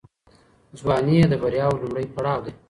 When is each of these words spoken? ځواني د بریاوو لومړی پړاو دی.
ځواني 0.79 1.15
د 1.31 1.33
بریاوو 1.41 1.81
لومړی 1.81 2.05
پړاو 2.15 2.43
دی. 2.45 2.51